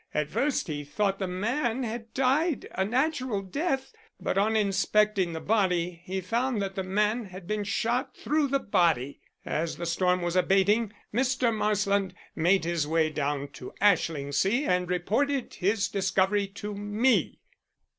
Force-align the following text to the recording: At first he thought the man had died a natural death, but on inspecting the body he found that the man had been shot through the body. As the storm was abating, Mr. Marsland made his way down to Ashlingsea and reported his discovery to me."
At 0.15 0.31
first 0.31 0.65
he 0.67 0.83
thought 0.83 1.19
the 1.19 1.27
man 1.27 1.83
had 1.83 2.11
died 2.15 2.67
a 2.71 2.83
natural 2.83 3.43
death, 3.43 3.93
but 4.19 4.35
on 4.35 4.55
inspecting 4.55 5.31
the 5.33 5.39
body 5.39 6.01
he 6.03 6.21
found 6.21 6.59
that 6.59 6.73
the 6.73 6.81
man 6.81 7.25
had 7.25 7.45
been 7.45 7.63
shot 7.63 8.17
through 8.17 8.47
the 8.47 8.57
body. 8.57 9.19
As 9.45 9.77
the 9.77 9.85
storm 9.85 10.23
was 10.23 10.35
abating, 10.35 10.91
Mr. 11.13 11.55
Marsland 11.55 12.15
made 12.35 12.65
his 12.65 12.87
way 12.87 13.11
down 13.11 13.49
to 13.49 13.73
Ashlingsea 13.79 14.65
and 14.67 14.89
reported 14.89 15.53
his 15.53 15.87
discovery 15.87 16.47
to 16.47 16.73
me." 16.73 17.37